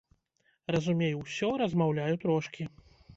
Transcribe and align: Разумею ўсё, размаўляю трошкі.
Разумею 0.75 1.19
ўсё, 1.19 1.49
размаўляю 1.63 2.15
трошкі. 2.25 2.67